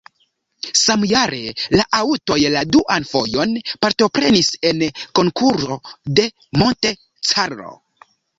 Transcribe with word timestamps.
Samjare 0.83 1.41
la 1.79 1.83
aŭtoj 1.97 2.37
la 2.53 2.63
duan 2.77 3.05
fojon 3.11 3.53
partoprenis 3.87 4.51
en 4.71 4.81
la 4.85 4.89
Konkuro 5.21 5.79
de 6.23 6.27
Monte 6.63 6.97
Carlo. 7.29 7.79